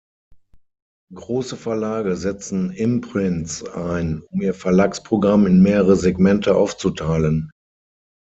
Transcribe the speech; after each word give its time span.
Große 1.13 1.55
Verlage 1.57 2.15
setzen 2.17 2.71
Imprints 2.71 3.63
ein, 3.63 4.23
um 4.31 4.41
ihr 4.41 4.55
Verlagsprogramm 4.55 5.45
in 5.45 5.61
mehrere 5.61 5.95
Segmente 5.95 6.55
aufzuteilen. 6.55 7.51